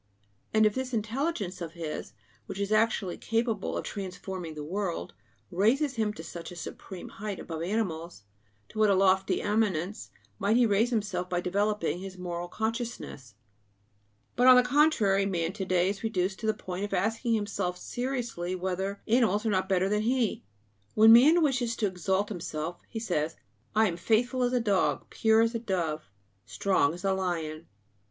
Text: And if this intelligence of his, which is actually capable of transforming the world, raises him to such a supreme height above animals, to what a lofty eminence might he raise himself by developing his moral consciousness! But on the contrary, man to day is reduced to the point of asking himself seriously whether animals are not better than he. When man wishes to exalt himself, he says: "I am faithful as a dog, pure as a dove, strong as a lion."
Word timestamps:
And 0.51 0.65
if 0.65 0.73
this 0.73 0.95
intelligence 0.95 1.61
of 1.61 1.73
his, 1.73 2.13
which 2.47 2.59
is 2.59 2.71
actually 2.71 3.19
capable 3.19 3.77
of 3.77 3.83
transforming 3.85 4.55
the 4.55 4.63
world, 4.63 5.13
raises 5.51 5.93
him 5.93 6.11
to 6.13 6.23
such 6.23 6.51
a 6.51 6.55
supreme 6.55 7.09
height 7.09 7.39
above 7.39 7.61
animals, 7.61 8.23
to 8.69 8.79
what 8.79 8.89
a 8.89 8.95
lofty 8.95 9.43
eminence 9.43 10.09
might 10.39 10.57
he 10.57 10.65
raise 10.65 10.89
himself 10.89 11.29
by 11.29 11.39
developing 11.39 11.99
his 11.99 12.17
moral 12.17 12.47
consciousness! 12.47 13.35
But 14.35 14.47
on 14.47 14.55
the 14.55 14.63
contrary, 14.63 15.27
man 15.27 15.53
to 15.53 15.65
day 15.65 15.89
is 15.89 16.01
reduced 16.03 16.39
to 16.39 16.47
the 16.47 16.55
point 16.55 16.83
of 16.83 16.95
asking 16.95 17.35
himself 17.35 17.77
seriously 17.77 18.55
whether 18.55 19.03
animals 19.07 19.45
are 19.45 19.51
not 19.51 19.69
better 19.69 19.87
than 19.87 20.01
he. 20.01 20.43
When 20.95 21.13
man 21.13 21.43
wishes 21.43 21.75
to 21.75 21.85
exalt 21.85 22.29
himself, 22.29 22.81
he 22.89 22.97
says: 22.99 23.35
"I 23.75 23.87
am 23.87 23.97
faithful 23.97 24.41
as 24.41 24.53
a 24.53 24.59
dog, 24.59 25.11
pure 25.11 25.41
as 25.41 25.53
a 25.53 25.59
dove, 25.59 26.09
strong 26.47 26.95
as 26.95 27.03
a 27.05 27.13
lion." 27.13 27.67